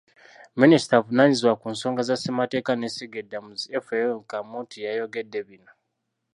[0.61, 5.71] Minisita avunaanyizibwa ku nsonga za ssemateeka n'essiga eddamuzi, Ephraim Kamuntu ye yayogedde bino.